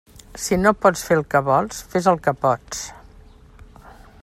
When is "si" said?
0.43-0.55